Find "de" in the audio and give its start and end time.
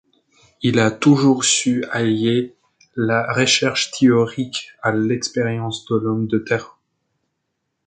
5.85-5.95, 6.25-6.39